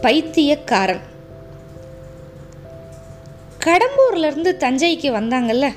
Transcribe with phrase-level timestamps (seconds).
[0.00, 1.00] பைத்தியக்காரன்.
[3.64, 5.68] கடம்பூர்லேருந்து தஞ்சைக்கு வந்தாங்கல்ல?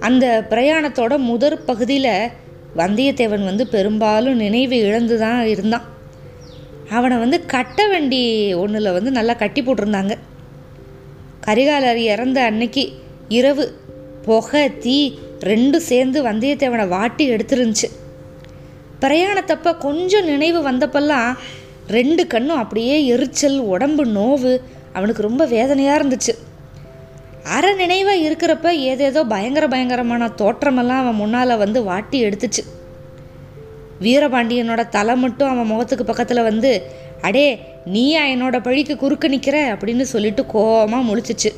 [0.00, 2.28] அந்த பிரயாணத்தோட முதற் பகுதியில்
[2.76, 5.82] வந்தியத்தேவன் வந்து பெரும்பாலும் நினைவு இழந்து தான் இருந்தான்.
[6.90, 10.14] அவனை வந்து கட்ட வண்டி ஒன்றில் வந்து நல்லா கட்டி போட்டிருந்தாங்க.
[11.46, 12.92] கரிகாலர் இறந்த அன்னைக்கு
[13.28, 13.78] இரவு
[14.22, 17.88] புகை தீ ரெண்டும் சேர்ந்து வந்தியத்தேவனை வாட்டி எடுத்துருந்துச்சு.
[19.00, 21.36] பிரயாணத்தப்ப கொஞ்சம் நினைவு வந்தப்பெல்லாம்
[21.96, 24.52] ரெண்டு கண்ணும் அப்படியே எரிச்சல் உடம்பு நோவு.
[24.92, 26.32] அவனுக்கு ரொம்ப வேதனையாக இருந்துச்சு.
[27.56, 32.62] அரை நினைவாக இருக்கிறப்ப ஏதேதோ பயங்கர பயங்கரமான தோற்றமெல்லாம் அவன் முன்னால் வந்து வாட்டி எடுத்துச்சு.
[34.06, 36.70] வீரபாண்டியனோட தலை மட்டும் அவன் முகத்துக்கு பக்கத்தில் வந்து
[37.22, 37.46] அடே
[37.94, 41.50] நீயா என்னோட பழிக்கு குறுக்க நிற்கிற அப்படின்னு சொல்லிட்டு கோபமாக முழிச்சிச்சு.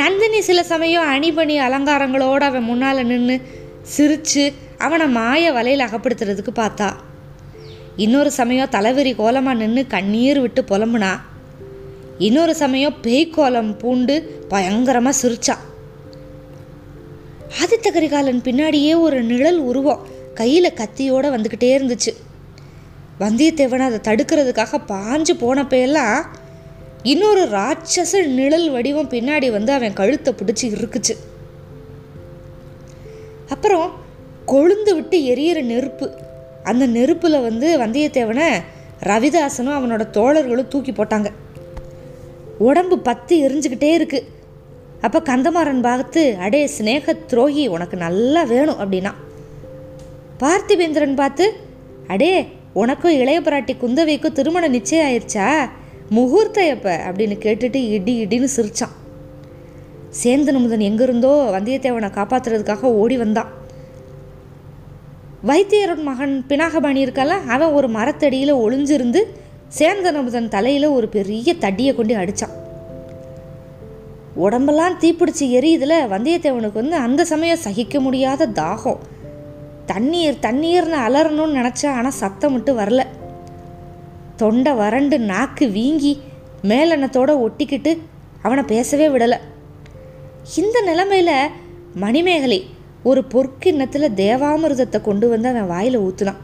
[0.00, 3.36] நந்தினி சில சமயம் அணிபணி அலங்காரங்களோடு அவன் முன்னால் நின்று
[3.94, 4.44] சிரித்து
[4.78, 6.88] அவனை மாய வலையில் அகப்படுத்துறதுக்கு பார்த்தா
[7.96, 11.20] இன்னொரு சமயம் தலைவரி கோலமாக நின்று கண்ணீர் விட்டு புலம்புனா
[12.18, 15.68] இன்னொரு சமயம் பேய்க்கோலம் பூண்டு பயங்கரமாக சிரிச்சான்
[17.60, 22.14] ஆதித்த கரிகாலன் பின்னாடியே ஒரு நிழல் உருவம் கையில் கத்தியோடு வந்துக்கிட்டே இருந்துச்சு.
[23.20, 26.26] வந்தியத்தேவன் அதை தடுக்கிறதுக்காக பாஞ்சு போனப்பெல்லாம்
[27.02, 31.16] இன்னொரு ராட்சச நிழல் வடிவம் பின்னாடி வந்து அவன் கழுத்தை பிடிச்சி இருக்குச்சு
[33.48, 33.92] அப்புறம்
[34.46, 36.12] கொழுந்து விட்டு எரியிற நெருப்பு
[36.62, 38.48] அந்த நெருப்பில் வந்து வந்தியத்தேவனை
[39.04, 41.26] ரவிதாசனும் அவனோட தோழர்களும் தூக்கி போட்டாங்க.
[42.58, 44.26] உடம்பு பத்து எரிஞ்சுக்கிட்டே இருக்குது
[45.00, 49.12] அப்போ கந்தமாறன் பார்த்து அடே ஸ்னேக துரோகி உனக்கு நல்லா வேணும் அப்படின்னா.
[50.40, 51.52] பார்த்திபேந்திரன் பார்த்து
[52.06, 55.70] அடே உனக்கும் இளைய பிராட்டி குந்தவைக்கும் திருமணம் நிச்சயம் ஆயிடுச்சா?
[56.10, 56.96] முகூர்த்தம் எப்ப?
[56.96, 58.94] அப்படின்னு கேட்டுட்டு இடி இடின்னு சிரிச்சான்.
[60.22, 63.59] சேந்தன் முதன் எங்கிருந்தோ வந்தியத்தேவனை காப்பாத்துறதுக்காக ஓடி வந்தான்.
[65.46, 69.20] வைத்தியரன் மகன் பினாகபாணி இருக்கல அவன் ஒரு மரத்தடியில் ஒளிஞ்சிருந்து
[69.78, 72.56] சேந்தனமுதன் தலையில் ஒரு பெரிய தடியை கொண்டு அடித்தான்
[74.34, 78.98] உடம்பெல்லாம் தீப்பிடிச்சு எரியுதுல வந்தியத்தேவனுக்கு வந்து அந்த சமயம் சகிக்க முடியாத தாகம்.
[79.86, 83.06] தண்ணீர் தண்ணீர்னு அலறணும்னு நினச்சா ஆனால் சத்தம் மட்டும் வரல.
[84.36, 86.20] தொண்டை வறண்டு நாக்கு வீங்கி
[86.62, 87.98] மேலெண்ணத்தோட ஒட்டிக்கிட்டு
[88.42, 89.38] அவனை பேசவே விடலை.
[90.56, 91.48] இந்த நிலைமையில்
[91.94, 96.40] மணிமேகலை ஒரு பொற்கிண்ணத்தில் தேவாமிர்தத்தை கொண்டு வந்து அவன் வாயில் ஊற்றுனான்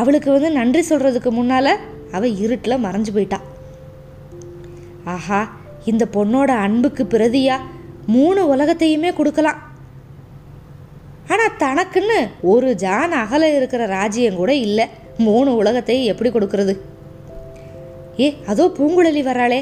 [0.00, 1.72] அவளுக்கு வந்து நன்றி சொல்கிறதுக்கு முன்னால்
[2.16, 3.46] அவள் இருட்டில் மறைஞ்சு போயிட்டான்
[5.14, 5.40] ஆஹா
[5.90, 7.66] இந்த பொண்ணோட அன்புக்கு பிரதியாக
[8.14, 9.58] மூணு உலகத்தையுமே கொடுக்கலாம்.
[11.32, 12.18] ஆனால் தனக்குன்னு
[12.52, 14.86] ஒரு ஜான் அகல இருக்கிற ராஜ்யம் கூட இல்லை.
[15.26, 16.74] மூணு உலகத்தையும் எப்படி கொடுக்கறது?
[18.24, 19.60] ஏ அதோ பூங்குழலி வராளே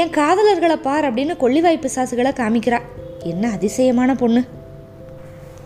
[0.00, 2.80] என் காதலர்களை பார் அப்படின்னு கொள்ளிவாய் பிசாசுகளை காமிக்கிறா.
[3.22, 4.44] என்ன அதிசயமான பொண்ணு.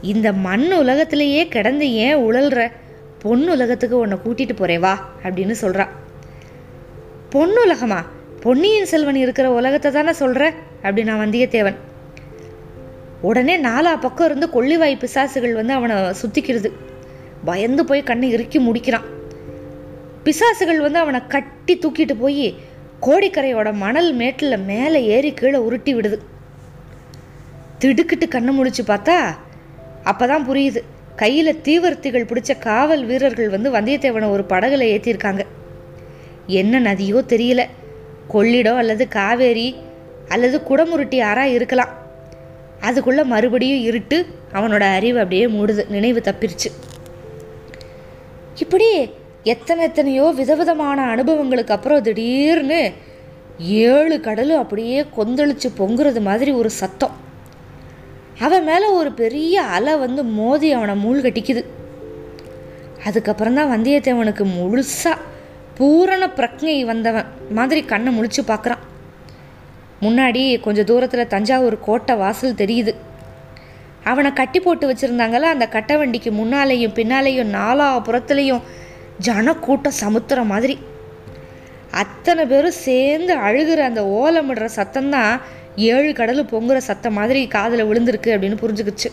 [0.03, 2.71] இந்த மண் உலகத்திலேயே கிடந்து ஏன் உழல்ற?
[3.23, 5.89] பொண்ணுலகத்துக்கு உன்னை கூட்டிட்டு போறேன் வா அப்படின்னு சொல்றா.
[7.31, 7.77] பொண்ணு
[8.41, 10.53] பொன்னியின் செல்வன் இருக்கிற உலகத்தை தானே சொல்ற
[10.83, 11.75] அப்படின்னா வந்தியத்தேவன்.
[13.21, 16.73] உடனே நாலா பக்கம் இருந்து கொள்ளிவாய் பிசாசுகள் வந்து அவனை சுத்திக்கிறது.
[17.45, 19.05] பயந்து போய் கண்ணை இறுக்கி முடிக்கிறான்.
[20.25, 22.55] பிசாசுகள் வந்து அவனை கட்டி தூக்கிட்டு போய்
[23.03, 26.19] கோடிக்கரையோட மணல் மேட்டில் மேலே ஏறி கீழே உருட்டி விடுது.
[27.83, 29.17] திடுக்கிட்டு கண்ணை முழிச்சு பார்த்தா
[30.11, 30.81] அப்பதான் புரியுது.
[31.17, 35.43] கையில் தீவிரத்திகள் பிடிச்ச காவல் வீரர்கள் வந்து வந்தியத்தேவனை ஒரு படகுல ஏற்றிருக்காங்க
[36.47, 37.63] என்ன நதியோ தெரியல.
[38.35, 39.69] கொள்ளிடம் அல்லது காவேரி
[40.29, 41.93] அல்லது குடமுருட்டி ஆறா இருக்கலாம்.
[42.81, 44.19] அதுக்குள்ளே மறுபடியும் இருட்டு
[44.53, 45.83] அவனோட அறிவு அப்படியே மூடுது.
[45.89, 46.71] நினைவு தப்பிருச்சு.
[48.57, 48.89] இப்படி
[49.43, 52.93] எத்தனை எத்தனையோ விதவிதமான அனுபவங்களுக்கு அப்புறம் திடீர்னு
[53.59, 57.31] ஏழு கடலும் அப்படியே கொந்தளிச்சு பொங்குறது மாதிரி ஒரு சத்தம்.
[58.39, 61.65] அவன் மேலே ஒரு பெரிய அலை வந்து மோதி அவனை மூழ்கட்டிக்குது
[63.05, 65.17] அதுக்கப்புறம் தான் வந்தியத்தேவனுக்கு முழுசாக
[65.79, 68.83] பூரண பிரக்ஞை வந்தவன் மாதிரி கண்ணை முழிச்சு பார்க்குறான்
[70.01, 72.95] முன்னாடி கொஞ்சம் தூரத்தில் தஞ்சாவூர் கோட்டை வாசல் தெரியுது.
[74.05, 78.63] அவனை கட்டி போட்டு வச்சுருந்தாங்கள அந்த கட்டை வண்டிக்கு முன்னாலேயும் பின்னாலேயும் நாலா புறத்துலேயும்
[79.19, 80.79] ஜனக்கூட்டம் சமுத்திரம் மாதிரி.
[81.91, 85.41] அத்தனை பேரும் சேர்ந்து அழுகிற அந்த ஓலமிடுற சத்தம்தான்
[85.77, 89.11] ஏழு கடல் பொங்குற சத்தம் மாதிரி காதில் விழுந்திருக்கு அப்படின்னு புரிஞ்சுக்கிச்சு.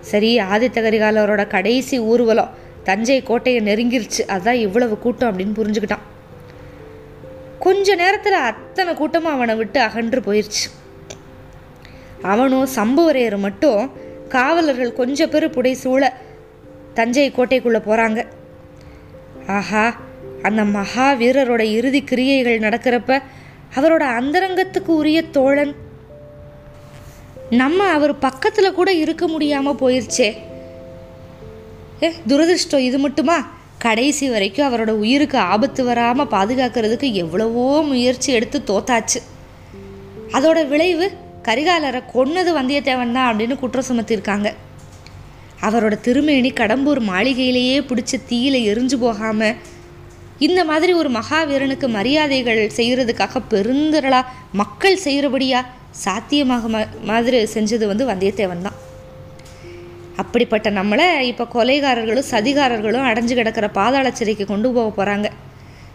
[0.00, 2.50] சரி ஆதித்த கரிகாலரோட கடைசி ஊர்வலம்
[2.84, 4.22] தஞ்சை கோட்டையை நெருங்கிருச்சு.
[4.26, 6.04] அதான் இவ்வளவு கூட்டம் அப்படின்னு புரிஞ்சுக்கிட்டான்.
[7.58, 10.68] கொஞ்ச நேரத்தில் அத்தனை கூட்டமும் அவனை விட்டு அகன்று போயிடுச்சு
[12.22, 13.92] அவனும் சம்புவரையர் மட்டும்
[14.28, 16.12] காவலர்கள் கொஞ்சம் பேர் புடை சூழ
[16.94, 18.26] தஞ்சை கோட்டைக்குள்ளே போகிறாங்க
[19.46, 19.94] ஆஹா
[20.42, 23.22] அந்த மகா வீரரோட இறுதி கிரியைகள் நடக்கிறப்ப
[23.76, 25.74] அவரோட அந்தரங்கத்துக்கு உரிய தோழன்.
[27.50, 30.28] நம்ம அவர் பக்கத்தில் கூட இருக்க முடியாமல் போயிருச்சே.
[32.02, 33.36] ஏ துரதிருஷ்டம் இது மட்டுமா?
[33.78, 39.20] கடைசி வரைக்கும் அவரோட உயிருக்கு ஆபத்து வராமல் பாதுகாக்கிறதுக்கு எவ்வளவோ முயற்சி எடுத்து தோத்தாச்சு.
[40.32, 41.06] அதோட விளைவு
[41.48, 44.48] கரிகாலரை கொன்னது வந்தியத்தேவன் தான் அப்படின்னு குற்றம் சுமத்தியிருக்காங்க
[45.66, 49.56] அவரோட திருமேனி கடம்பூர் மாளிகையிலேயே பிடிச்ச தீயில எரிஞ்சு போகாமல்
[50.38, 54.20] இந்த மாதிரி ஒரு மகாவீரனுக்கு மரியாதைகள் செய்கிறதுக்காக பெருந்திரளா
[54.52, 55.60] மக்கள் செய்கிறபடியா
[56.04, 56.68] சாத்தியமாக
[57.10, 58.78] மாதிரி செஞ்சது வந்து வந்தியத்தேவன் தான்.
[60.16, 65.28] அப்படிப்பட்ட நம்மளை இப்போ கொலைகாரர்களும் சதிகாரர்களும் அடைஞ்சு கிடக்கிற பாதாள சிறைக்கு கொண்டு போக போகிறாங்க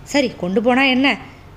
[0.03, 1.07] சரி கொண்டு போனால் என்ன?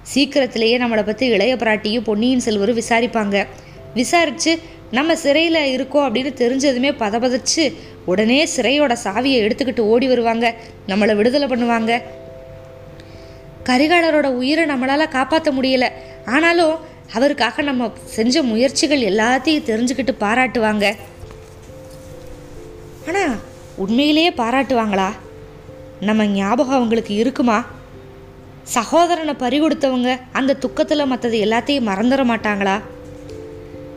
[0.02, 3.46] சீக்கிரத்திலேயே நம்மளை பற்றி இளைய பிராட்டியும் பொன்னியின் செல்வரும் விசாரிப்பாங்க.
[3.94, 4.58] விசாரித்து
[4.90, 7.64] நம்ம சிறையில் இருக்கோம் அப்படின்னு தெரிஞ்சதுமே பதபதச்சு
[8.04, 10.54] உடனே சிறையோட சாவியை எடுத்துக்கிட்டு ஓடி வருவாங்க.
[10.88, 12.02] நம்மளை விடுதலை பண்ணுவாங்க.
[13.68, 15.88] கரிகாலரோட உயிரை நம்மளால் காப்பாற்ற முடியல.
[16.26, 16.74] ஆனாலும்
[17.12, 20.96] அவருக்காக நம்ம செஞ்ச முயற்சிகள் எல்லாத்தையும் தெரிஞ்சுக்கிட்டு பாராட்டுவாங்க.
[23.08, 23.34] ஆனால்
[23.76, 25.08] உண்மையிலேயே பாராட்டுவாங்களா?
[26.00, 27.64] நம்ம ஞாபகம் அவங்களுக்கு இருக்குமா?
[28.62, 32.80] சகோதரனை பறி கொடுத்தவங்க அந்த துக்கத்தில் மற்றது எல்லாத்தையும் மறந்துட மாட்டாங்களா?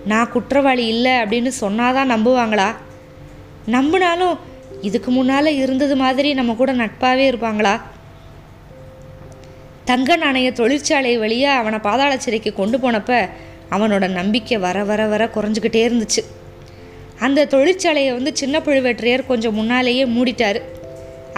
[0.06, 2.76] நான் குற்றவாளி இல்லை அப்படின்னு சொன்னாதான் நம்புவாங்களா?
[3.68, 4.38] நம்பினாலும்
[4.82, 7.82] இதுக்கு முன்னால் இருந்தது மாதிரி நம்ம கூட நட்பாகவே இருப்பாங்களா?
[9.90, 13.12] தங்க நாணய தொழிற்சாலை வழியாக அவனை பாதாள சிறைக்கு கொண்டு போனப்ப
[13.76, 16.22] அவனோட நம்பிக்கை வர வர வர குறைஞ்சிக்கிட்டே இருந்துச்சு.
[17.26, 20.60] அந்த தொழிற்சாலையை வந்து சின்ன பழுவேற்றையர் கொஞ்சம் முன்னாலேயே மூடிட்டார்.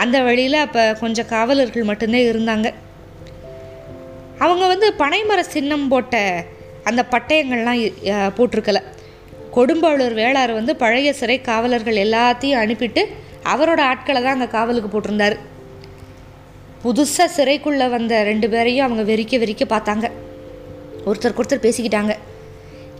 [0.03, 2.67] அந்த வழியில் அப்போ கொஞ்சம் காவலர்கள் மட்டும்தான் இருந்தாங்க.
[4.45, 6.15] அவங்க வந்து பனைமர சின்னம் போட்ட
[6.89, 7.79] அந்த பட்டயங்கள்லாம்
[8.37, 8.81] போட்டிருக்கல.
[9.55, 13.03] கொடும்பாளூர் வேளார் வந்து பழைய சிறை காவலர்கள் எல்லாத்தையும் அனுப்பிட்டு
[13.53, 15.37] அவரோட ஆட்களை தான் அங்கே காவலுக்கு போட்டிருந்தாரு.
[16.83, 20.11] புதுசாக சிறைக்குள்ளே வந்த ரெண்டு பேரையும் அவங்க வெறிக்க வெறிக்க பார்த்தாங்க.
[21.05, 22.13] ஒருத்தருக்கு ஒருத்தர் பேசிக்கிட்டாங்க.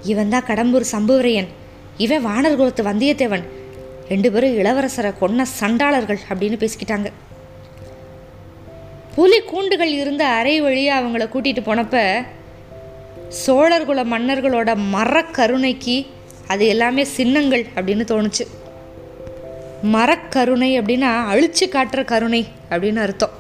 [0.03, 1.47] இவன் தான் கடம்பூர் சம்புவரையன்.
[1.97, 3.45] இவன் வானர் குலத்து வந்தியத்தேவன்.
[4.09, 7.09] ரெண்டு பேரும் இளவரசரை கொன்ன சண்டாளர்கள் அப்படின்னு பேசிக்கிட்டாங்க.
[9.15, 12.25] புலி கூண்டுகள் இருந்த அறை வழியாக அவங்கள கூட்டிகிட்டு போனப்ப
[13.45, 16.05] சோழர்குல மன்னர்களோட மரக்கருணைக்கு
[16.47, 18.45] அது எல்லாமே சின்னங்கள் அப்படின்னு தோணுச்சு.
[19.95, 23.38] மரக்கருணை அப்படின்னா அழிச்சு காட்டுற கருணை அப்படின்னு அர்த்தம்.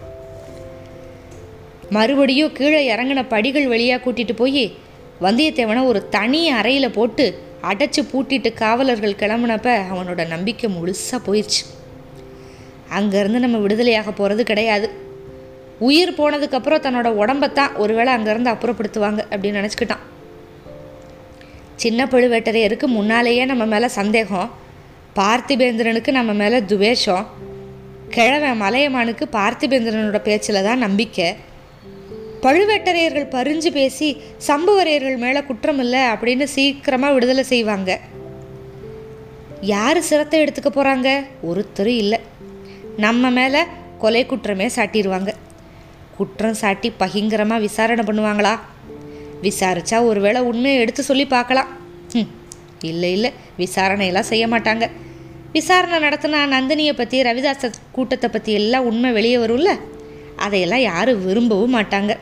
[1.89, 4.77] மறுபடியும் கீழே இறங்கின படிகள் வழியாக கூட்டிட்டு போய்
[5.21, 11.63] வந்தியத்தேவனை ஒரு தனி அறையில் போட்டு அடைச்சு பூட்டிட்டு காவலர்கள் கிளம்புனப்ப அவனோட நம்பிக்கை முழுசாக போயிடுச்சு
[12.97, 14.89] அங்கேருந்து நம்ம விடுதலையாக போகிறது கிடையாது.
[15.79, 20.05] உயிர் போனதுக்கப்புறம் தன்னோட உடம்பைத்தான் ஒருவேளை அங்கேருந்து அப்புறப்படுத்துவாங்க அப்படின்னு நினச்சிக்கிட்டான்.
[21.75, 24.49] சின்ன பழுவேட்டரையருக்கு முன்னாலேயே நம்ம மேலே சந்தேகம்.
[25.15, 27.27] பார்த்திபேந்திரனுக்கு நம்ம மேலே துவேஷம்.
[28.09, 31.35] கிழவன் மலையமானுக்கு பார்த்திபேந்திரனோட பேச்சில் தான் நம்பிக்கை.
[32.43, 34.09] பழுவேட்டரையர்கள் பறிஞ்சு பேசி
[34.47, 37.91] சம்புவரையர்கள் மேலே குற்றம் இல்லை அப்படின்னு சீக்கிரமாக விடுதலை செய்வாங்க.
[39.73, 41.09] யார் சிரத்தை எடுத்துக்க போகிறாங்க
[41.49, 42.19] ஒருத்தரும் இல்லை.
[43.05, 43.61] நம்ம மேலே
[44.03, 45.31] கொலை குற்றமே சாட்டிடுவாங்க
[46.17, 48.53] குற்றம் சாட்டி பகிங்கரமாக விசாரணை பண்ணுவாங்களா?
[49.45, 51.69] விசாரிச்சா ஒருவேளை உண்மையை எடுத்து சொல்லி பார்க்கலாம்.
[52.19, 52.31] ம்
[52.89, 53.29] இல்லை இல்லை.
[53.61, 54.85] விசாரணையெல்லாம் செய்ய மாட்டாங்க.
[55.57, 59.71] விசாரணை நடத்தினா நந்தினியை பற்றி ரவிதாச கூட்டத்தை பற்றி எல்லாம் உண்மை வெளியே வரும்ல?
[60.45, 62.13] அதையெல்லாம் யாரும் விரும்பவும் மாட்டாங்க.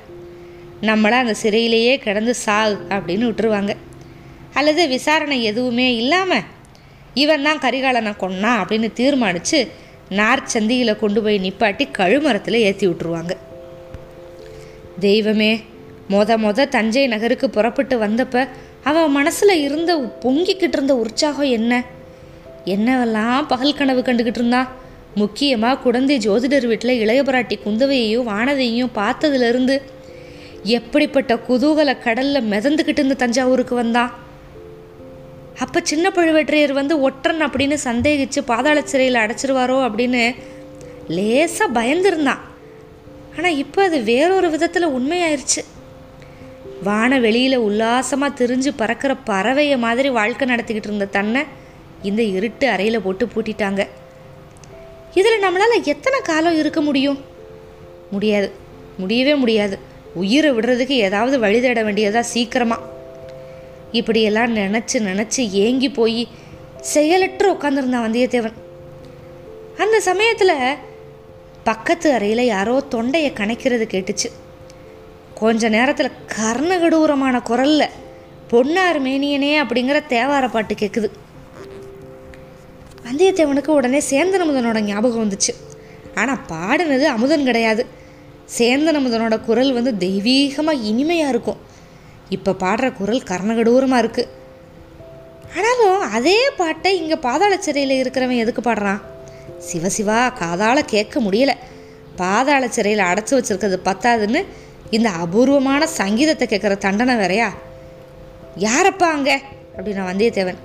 [0.81, 3.73] நம்மளை அந்த சிறையிலேயே கிடந்து சாகு அப்படின்னு விட்டுருவாங்க.
[4.53, 6.47] அல்லது விசாரணை எதுவுமே இல்லாமல்
[7.23, 9.59] இவன் தான் கரிகாலனை கொன்னா அப்படின்னு தீர்மானித்து
[10.19, 13.33] நார்ச்சந்தியில் கொண்டு போய் நிப்பாட்டி கழுமரத்தில் ஏற்றி விட்டுருவாங்க.
[14.99, 15.51] தெய்வமே
[16.09, 18.45] மொத மொத தஞ்சை நகருக்கு புறப்பட்டு வந்தப்ப
[18.89, 19.91] அவன் மனசில் இருந்த
[20.23, 21.73] பொங்கிக்கிட்டு இருந்த உற்சாகம் என்ன?
[22.75, 24.69] என்னவெல்லாம் பகல் கனவு கண்டுக்கிட்டு இருந்தான்
[25.15, 29.81] முக்கியமாக குழந்தை ஜோதிடர் வீட்டில் இளையபராட்டி குந்தவையையும் வானதையும் பார்த்ததுலேருந்து
[30.63, 34.11] எப்படிப்பட்ட குதூகல கடலில் மிதந்துக்கிட்டு இருந்த தஞ்சாவூருக்கு வந்தான்
[35.59, 40.35] அப்போ சின்ன பழுவேற்றையர் வந்து ஒற்றன் அப்படின்னு சந்தேகித்து பாதாள சிறையில் அடைச்சிருவாரோ அப்படின்னு
[41.07, 42.43] லேசாக பயந்துருந்தான்
[43.37, 45.61] ஆனால் இப்போ அது வேறொரு விதத்தில் உண்மையாயிருச்சு.
[46.83, 51.43] வான வெளியில் உல்லாசமாக திரிஞ்சு பறக்கிற பறவையை மாதிரி வாழ்க்கை நடத்திக்கிட்டு இருந்த தன்னை
[52.03, 53.87] இந்த இருட்டு அறையில் போட்டு பூட்டிட்டாங்க.
[55.17, 57.19] இதில் நம்மளால் எத்தனை காலம் இருக்க முடியும்?
[58.11, 58.51] முடியாது.
[58.97, 59.75] முடியவே முடியாது.
[60.13, 62.81] உயிரை விடுறதுக்கு ஏதாவது வழி தேட வேண்டியதா சீக்கிரமாக
[63.91, 66.27] இப்படியெல்லாம் நினச்சி நினச்சி ஏங்கி போய்
[66.81, 68.57] செயலற்று உட்காந்துருந்தான் வந்தியத்தேவன்.
[69.77, 70.75] அந்த சமயத்தில்
[71.63, 74.29] பக்கத்து அறையில் யாரோ தொண்டையை கணக்கிறது கேட்டுச்சு.
[75.33, 77.95] கொஞ்ச நேரத்தில் கர்ணகடூரமான குரலில்
[78.47, 81.09] பொன்னார் மேனியனே அப்படிங்கிற தேவார பாட்டு கேட்குது
[83.07, 85.53] வந்தியத்தேவனுக்கு உடனே சேந்தன் அமுதனோட ஞாபகம் வந்துச்சு.
[86.21, 87.83] ஆனால் பாடினது அமுதன் கிடையாது.
[88.57, 91.59] சேந்தன் அமுதனோட குரல் வந்து தெய்வீகமாக இனிமையாக இருக்கும்.
[92.35, 94.33] இப்போ பாடுற குரல் கர்ணகடூரமாக இருக்குது
[95.57, 99.01] ஆனாலும் அதே பாட்டை இங்கே பாதாள சிறையில் இருக்கிறவன் எதுக்கு பாடுறான்?
[99.67, 101.53] சிவசிவா காதால் கேட்க முடியல.
[102.21, 104.41] பாதாள சிறையில் அடைச்சி வச்சுருக்கிறது பத்தாதுன்னு
[104.97, 107.49] இந்த அபூர்வமான சங்கீதத்தை கேட்குற தண்டனை வேறையா?
[108.67, 109.37] யாரப்பா அங்கே?
[109.77, 110.59] அப்படின்னா வந்தியத்தேவன்.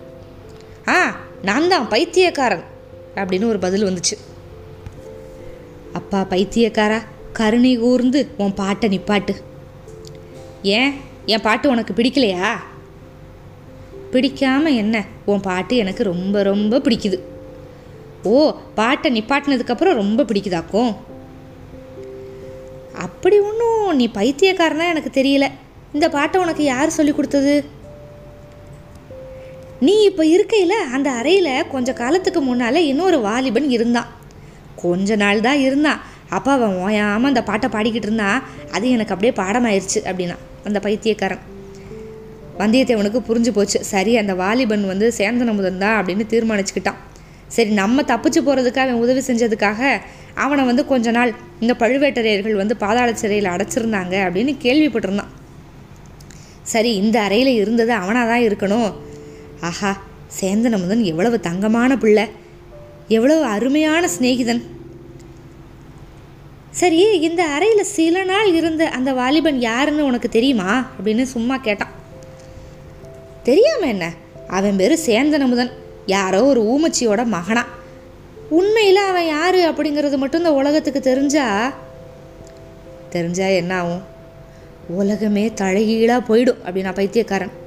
[0.88, 0.98] ஆ
[1.42, 2.62] நான் தான் பைத்தியக்காரன்
[3.14, 4.16] அப்படின்னு ஒரு பதில் வந்துச்சு.
[5.92, 7.02] அப்பா பைத்தியக்காரா?
[7.32, 9.34] கருணை கூர்ந்து உன் பாட்டை நிப்பாட்டு.
[10.62, 10.94] ஏன்?
[11.26, 12.48] என் பாட்டு உனக்கு பிடிக்கலையா?
[14.12, 15.04] பிடிக்காம என்ன?
[15.24, 17.20] உன் பாட்டு எனக்கு ரொம்ப ரொம்ப பிடிக்குது.
[18.22, 20.96] ஓ பாட்டை நிப்பாட்டினதுக்கப்புறம் ரொம்ப பிடிக்குதாக்கும்?
[22.92, 25.50] அப்படி ஒன்றும் நீ பைத்தியக்காரனா எனக்கு தெரியல.
[25.92, 27.80] இந்த பாட்டை உனக்கு யார் சொல்லி கொடுத்தது?
[29.86, 34.10] நீ இப்போ இருக்கையில் அந்த அறையில் கொஞ்ச காலத்துக்கு முன்னால் இன்னொரு வாலிபன் இருந்தான்.
[34.82, 36.00] கொஞ்ச நாள் தான் இருந்தான்.
[36.36, 38.38] அப்போ அவன் ஓயாமல் அந்த பாட்டை பாடிக்கிட்டு இருந்தான்
[38.76, 40.36] அது எனக்கு அப்படியே பாடமாயிருச்சு அப்படின்னா
[40.68, 41.42] அந்த பைத்தியக்காரன்.
[42.60, 43.78] வந்தியத்தேவனுக்கு புரிஞ்சு போச்சு.
[43.92, 47.00] சரி அந்த வாலிபன் வந்து சேந்தன முதன் தான் அப்படின்னு தீர்மானிச்சுக்கிட்டான்.
[47.56, 49.80] சரி நம்ம தப்பிச்சு போகிறதுக்காக அவன் உதவி செஞ்சதுக்காக
[50.44, 51.30] அவனை வந்து கொஞ்ச நாள்
[51.62, 55.32] இந்த பழுவேட்டரையர்கள் வந்து பாதாள சிறையில் அடைச்சிருந்தாங்க அப்படின்னு கேள்விப்பட்டிருந்தான்.
[56.72, 58.90] சரி இந்த அறையில் இருந்தது அவனாக தான் இருக்கணும்.
[59.62, 60.00] ஆஹா
[60.40, 62.28] சேந்தன முதன் எவ்வளவு தங்கமான பிள்ளை.
[63.08, 64.62] எவ்வளவு அருமையான சிநேகிதன்.
[66.70, 70.86] சரி இந்த அறையில் சில நாள் இருந்த அந்த வாலிபன் யாருன்னு உனக்கு தெரியுமா?
[70.98, 71.88] அப்படின்னு சும்மா கேட்டான்.
[73.42, 74.12] தெரியாம என்ன?
[74.48, 75.70] அவன் பேர் சேந்தன் அமுதன்
[76.06, 77.66] யாரோ ஒரு ஊமச்சியோட மகனா.
[78.50, 81.72] உண்மையில் அவன் யாரு அப்படிங்கிறது மட்டும் இந்த உலகத்துக்கு தெரிஞ்சா?
[83.10, 84.02] தெரிஞ்சா என்ன ஆகும்?
[84.88, 87.60] உலகமே தழகீழாக போயிடும் அப்படின்னா பைத்தியக்காரன்.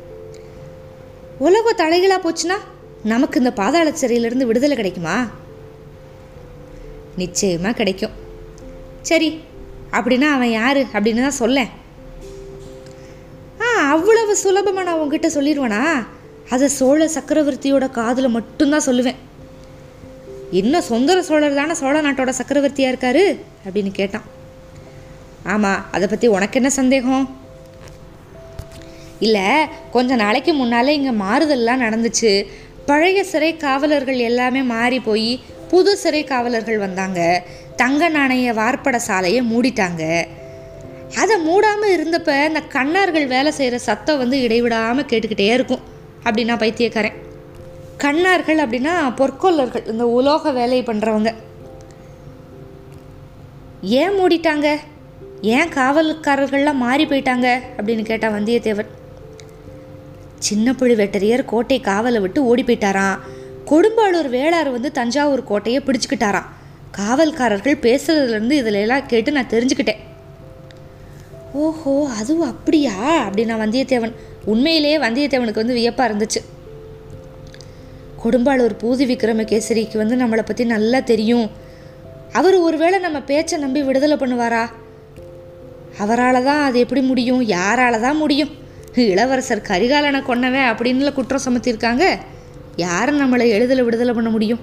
[1.39, 2.57] உலகம் தலைகளாக போச்சுன்னா
[3.03, 5.27] நமக்கு இந்த பாதாள சிறையிலிருந்து விடுதலை கிடைக்குமா?
[7.15, 8.11] நிச்சயமாக கிடைக்கும்.
[9.01, 9.41] சரி
[9.91, 11.69] அப்படின்னா அவன் யாரு அப்படின்னு தான் சொல்லேன்.
[13.61, 16.05] ஆ அவ்வளவு சுலபமாக நான் உங்ககிட்ட சொல்லிடுவேனா
[16.49, 19.19] அதை சோழ சக்கரவர்த்தியோட காதில் மட்டும்தான் சொல்லுவேன்.
[20.51, 23.39] இன்னும் சுந்தர சோழர் தானே சோழ நாட்டோட சக்கரவர்த்தியாக இருக்காரு?
[23.65, 24.27] அப்படின்னு கேட்டான்.
[25.43, 27.44] ஆமாம் அதை பற்றி உனக்கு என்ன சந்தேகம்?
[29.19, 29.49] இல்லை
[29.91, 32.45] கொஞ்ச நாளைக்கு முன்னால் இங்கே மாறுதல்லாம் நடந்துச்சு.
[32.85, 37.43] பழைய சிறை காவலர்கள் எல்லாமே மாறி போய் புது சிறை காவலர்கள் வந்தாங்க.
[37.75, 40.25] தங்க நாணய வார்ப்பட சாலையை மூடிட்டாங்க.
[41.15, 45.79] அதை மூடாமல் இருந்தப்ப இந்த கண்ணார்கள் வேலை செய்கிற சத்தம் வந்து இடைவிடாமல் கேட்டுக்கிட்டே இருக்கும்
[46.23, 47.23] அப்படின்னா பைத்தியக்காரன்.
[48.03, 51.33] கண்ணார்கள் அப்படின்னா பொற்கொள்ளர்கள் இந்த உலோக வேலை பண்ணுறவங்க
[53.81, 54.75] ஏன் மூடிட்டாங்க?
[55.41, 57.61] ஏன் காவல்காரர்கள்லாம் மாறி போயிட்டாங்க?
[57.77, 58.91] அப்படின்னு கேட்டால் வந்தியத்தேவன்.
[60.39, 63.19] சின்ன பழுவேட்டரையர் கோட்டை காவலை விட்டு ஓடி போயிட்டாராம்
[63.69, 66.49] கொடும்பாளூர் வேளார் வந்து தஞ்சாவூர் கோட்டையை பிடிச்சிக்கிட்டாராம்.
[66.97, 70.01] காவல்காரர்கள் பேசுறதுலேருந்து இதில் எல்லாம் கேட்டு நான் தெரிஞ்சுக்கிட்டேன்.
[71.53, 73.25] ஓஹோ அதுவும் அப்படியா?
[73.27, 74.13] அப்படின்னா வந்தியத்தேவன்
[74.45, 76.41] உண்மையிலேயே வந்தியத்தேவனுக்கு வந்து வியப்பாக இருந்துச்சு.
[78.23, 81.49] கொடும்பாளூர் பூதி விக்ரமகேசரிக்கு வந்து நம்மளை பற்றி நல்லா தெரியும்.
[82.31, 84.69] அவர் ஒருவேளை நம்ம பேச்சை நம்பி விடுதலை பண்ணுவாரா?
[85.97, 87.41] அவரால் தான் அது எப்படி முடியும்?
[87.49, 88.49] யாரால தான் முடியும்?
[89.03, 92.19] இளவரசர் கரிகாலனை கொன்னவன் அப்படின்னு குற்றம் சுமத்தியிருக்காங்க
[92.75, 94.59] யார் நம்மளை எழுதலை விடுதலை பண்ண முடியும்?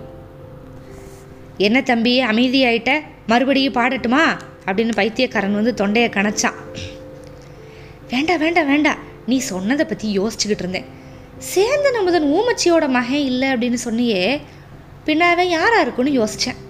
[1.58, 3.00] என்ன தம்பி அமைதியாயிட்ட?
[3.26, 4.38] மறுபடியும் பாடட்டுமா?
[4.66, 6.58] அப்படின்னு பைத்தியக்காரன் வந்து தொண்டையை கணச்சான்
[8.08, 10.84] வேண்டாம் வேண்டாம் வேண்டாம் நீ சொன்னதை பற்றி யோசிச்சுக்கிட்டு இருந்தேன்.
[11.38, 14.40] சேர்ந்த நமதன் ஊமச்சியோட மகன் இல்லை அப்படின்னு சொன்னியே
[15.06, 16.60] பின்னாவே யாராக இருக்குன்னு யோசித்தேன்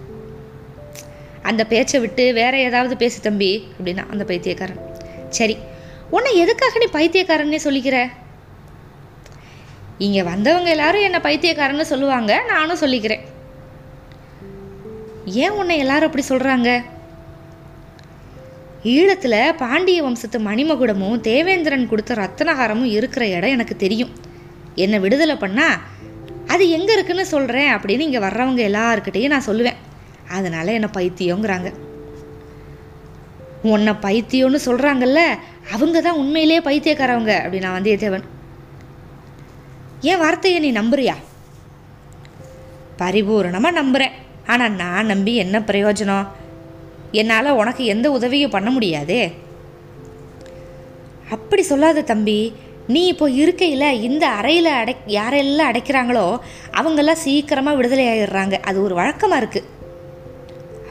[1.43, 4.81] அந்த பேச்சை விட்டு வேற ஏதாவது பேசு தம்பி அப்படின்னா அந்த பைத்தியக்காரன்.
[5.31, 5.57] சரி
[6.17, 7.99] உன்னை எதுக்காக நீ பைத்தியக்காரன்னே சொல்லிக்கிற?
[10.07, 13.23] இங்கே வந்தவங்க எல்லாரும் என்னை பைத்தியக்காரன்னு சொல்லுவாங்க நானும் சொல்லிக்கிறேன்.
[15.45, 16.71] ஏன் உன்னை எல்லாரும் அப்படி சொல்கிறாங்க
[18.93, 24.13] ஈழத்தில் பாண்டிய வம்சத்து மணிமகுடமும் தேவேந்திரன் கொடுத்த ரத்தனகாரமும் இருக்கிற இடம் எனக்கு தெரியும்.
[24.85, 25.81] என்னை விடுதலை பண்ணால்
[26.53, 29.81] அது எங்கே இருக்குன்னு சொல்கிறேன் அப்படின்னு இங்கே வர்றவங்க எல்லாருக்கிட்டேயும் நான் சொல்லுவேன்.
[30.37, 31.71] அதனால் என்னை பைத்தியங்கிறாங்க.
[33.71, 35.21] உன்னை பைத்தியம்னு சொல்கிறாங்கல்ல
[35.75, 38.25] அவங்க தான் உண்மையிலேயே பைத்தியக்காரவங்க அப்படின்னா வந்தியத்தேவன்.
[40.11, 41.15] ஏன் வார்த்தையை நீ நம்புறியா?
[43.01, 44.17] பரிபூரணமாக நம்புகிறேன்
[44.47, 46.27] ஆனால் நான் நம்பி என்ன பிரயோஜனம்?
[47.21, 49.23] என்னால் உனக்கு எந்த உதவியும் பண்ண முடியாதே.
[51.37, 52.39] அப்படி சொல்லாத தம்பி
[52.93, 56.27] நீ இப்போ இருக்கையில் இந்த அறையில் அடை யாரெல்லாம் அடைக்கிறாங்களோ
[56.81, 59.69] அவங்கெல்லாம் சீக்கிரமாக விடுதலை ஆகிடுறாங்க அது ஒரு வழக்கமாக இருக்குது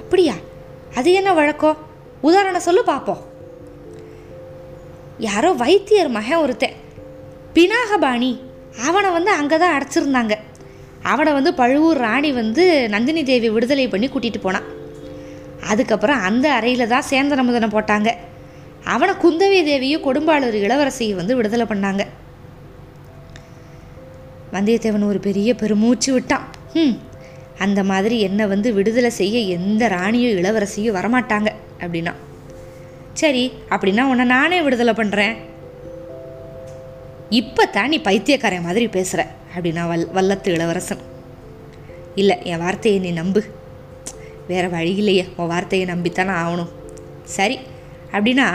[0.01, 0.35] அப்படியா?
[0.99, 1.77] அது என்ன வழக்கம்?
[2.27, 3.21] உதாரணம் சொல்லு பார்ப்போம்
[5.27, 6.77] யாரோ வைத்தியர் மகன் ஒருத்தன்.
[7.55, 8.31] பினாகபாணி
[8.87, 10.35] அவனை வந்து அங்கே தான் அடைச்சிருந்தாங்க.
[11.11, 12.63] அவனை வந்து பழுவூர் ராணி வந்து
[12.93, 14.67] நந்தினி தேவி விடுதலை பண்ணி கூட்டிகிட்டு போனான்.
[15.71, 18.09] அதுக்கப்புறம் அந்த அறையில் தான் சேந்தனமுதனை போட்டாங்க.
[18.93, 22.03] அவனை குந்தவி தேவியும் கொடும்பாளூர் இளவரசியை வந்து விடுதலை பண்ணாங்க.
[24.55, 26.45] வந்தியத்தேவன் ஒரு பெரிய பெருமூச்சு விட்டான்.
[26.81, 26.95] ம்
[27.65, 31.51] அந்த மாதிரி என்னை வந்து விடுதலை செய்ய எந்த ராணியோ இளவரசியும் வரமாட்டாங்க.
[31.83, 32.13] அப்படின்னா.
[33.21, 35.35] சரி அப்படின்னா உன்னை நானே விடுதலை பண்ணுறேன்
[37.39, 39.21] இப்போ தான் நீ பைத்தியக்காரன் மாதிரி பேசுகிற
[39.55, 41.01] அப்படின்னா வல் வல்லத்து இளவரசன்.
[42.21, 43.41] இல்லை என் வார்த்தையை நீ நம்பு.
[44.50, 46.71] வேறு வழி இல்லையே உன் வார்த்தையை நம்பித்தானே ஆகணும்.
[47.38, 47.57] சரி
[48.15, 48.47] அப்படின்னா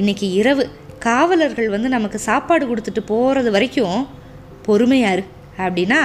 [0.00, 0.64] இன்னைக்கு இரவு
[1.06, 4.00] காவலர்கள் வந்து நமக்கு சாப்பாடு கொடுத்துட்டு போகிறது வரைக்கும்
[4.66, 5.24] பொறுமையாரு
[5.64, 6.00] அப்படின்னா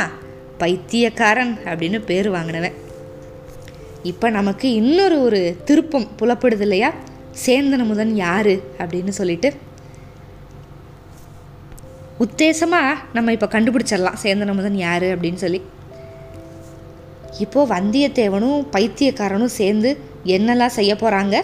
[0.61, 2.75] பைத்தியக்காரன் அப்படின்னு பேர் வாங்கினவன்.
[4.03, 6.93] இப்போ நமக்கு இன்னொரு ஒரு திருப்பம் புலப்படுது இல்லையா?
[7.45, 8.63] சேந்தன முதன் யாரு?
[8.77, 9.53] அப்படின்னு சொல்லிட்டு.
[12.19, 14.15] உத்தேசமாக நம்ம இப்போ கண்டுபிடிச்சிடலாம்.
[14.23, 15.61] சேந்தன முதன் யாரு அப்படின்னு சொல்லி.
[17.39, 21.41] இப்போது வந்தியத்தேவனும் பைத்தியக்காரனும் சேர்ந்து என்னெல்லாம் செய்ய போகிறாங்க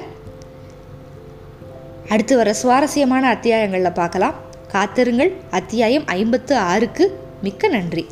[2.10, 4.36] அடுத்து வர சுவாரஸ்யமான அத்தியாயங்களில் பார்க்கலாம்.
[4.68, 5.34] காத்திருங்கள்.
[5.50, 8.06] அத்தியாயம் ஐம்பத்து ஆறுக்கு மிக்க நன்றி.